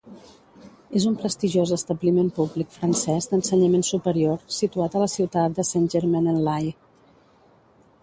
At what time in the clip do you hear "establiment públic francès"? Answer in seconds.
1.77-3.29